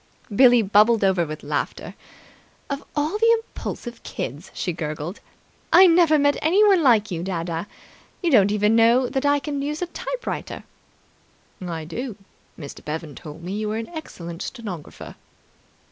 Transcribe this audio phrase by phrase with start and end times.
[0.35, 1.93] Billie bubbled over with laughter.
[2.71, 5.19] "Of all the impulsive kids!" she gurgled.
[5.71, 7.67] "I never met anyone like you, dadda!
[8.23, 10.63] You don't even know that I can use a typewriter."
[11.63, 12.15] "I do.
[12.59, 12.83] Mr.
[12.83, 15.15] Bevan told me you were an excellent stenographer."